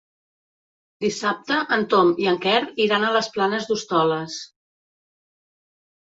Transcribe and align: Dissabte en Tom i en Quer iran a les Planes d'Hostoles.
Dissabte 1.03 1.57
en 1.75 1.83
Tom 1.91 2.07
i 2.23 2.29
en 2.31 2.39
Quer 2.45 2.61
iran 2.85 3.05
a 3.07 3.11
les 3.17 3.29
Planes 3.35 3.67
d'Hostoles. 3.73 4.39